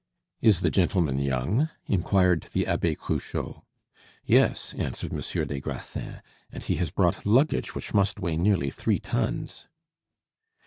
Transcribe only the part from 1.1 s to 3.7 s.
young?" inquired the Abbe Cruchot.